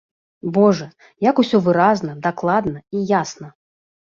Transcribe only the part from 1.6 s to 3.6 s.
выразна, дакладна і ясна!